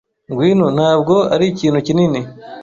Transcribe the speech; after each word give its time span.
Ngwino, 0.29 0.67
ntabwo 0.77 1.15
arikintu 1.35 1.79
kinini. 1.87 2.19